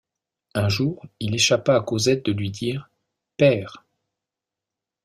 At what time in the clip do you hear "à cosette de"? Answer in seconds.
1.75-2.31